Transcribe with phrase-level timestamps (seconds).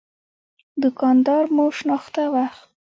[0.81, 2.63] دوکان دار مو شناخته وخت.